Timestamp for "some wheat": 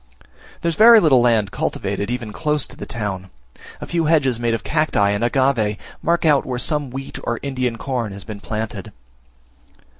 6.57-7.19